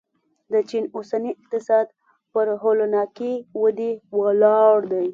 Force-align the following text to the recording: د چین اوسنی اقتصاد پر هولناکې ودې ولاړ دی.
د 0.51 0.53
چین 0.69 0.83
اوسنی 0.95 1.31
اقتصاد 1.41 1.87
پر 2.31 2.47
هولناکې 2.61 3.33
ودې 3.61 3.91
ولاړ 4.19 4.75
دی. 4.93 5.07